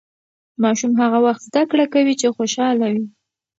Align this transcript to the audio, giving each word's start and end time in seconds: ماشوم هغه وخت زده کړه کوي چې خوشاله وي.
ماشوم 0.63 0.91
هغه 1.01 1.19
وخت 1.25 1.41
زده 1.49 1.63
کړه 1.71 1.85
کوي 1.93 2.13
چې 2.19 2.27
خوشاله 2.35 2.87
وي. 2.93 3.05